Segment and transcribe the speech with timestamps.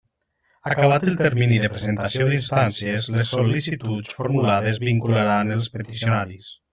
[0.69, 6.49] Acabat el termini de presentació d'instàncies, les sol·licituds formulades vincularan els peticionaris.